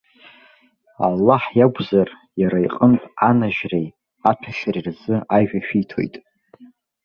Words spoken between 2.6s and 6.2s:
иҟынтә анажьреи аҭәашьареи рзы ажәа шәиҭоит.